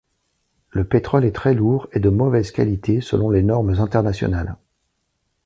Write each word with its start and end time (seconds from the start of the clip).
Le 0.71 0.83
pétrole 0.83 1.25
est 1.25 1.31
très 1.31 1.53
lourd 1.53 1.87
et 1.91 1.99
de 1.99 2.09
mauvaise 2.09 2.49
qualité 2.49 3.01
selon 3.01 3.29
les 3.29 3.43
normes 3.43 3.75
internationales. 3.79 4.57